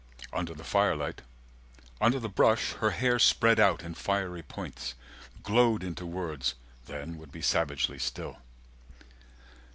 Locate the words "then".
6.87-7.19